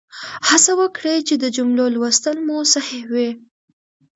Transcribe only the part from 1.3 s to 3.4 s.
د جملو لوستل مو صحیح وي.